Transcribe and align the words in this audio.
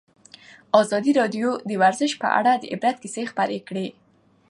ازادي 0.81 1.11
راډیو 1.19 1.49
د 1.69 1.71
ورزش 1.83 2.11
په 2.21 2.27
اړه 2.39 2.51
د 2.57 2.63
عبرت 2.73 2.97
کیسې 3.03 3.23
خبر 3.31 3.49
کړي. 3.67 3.87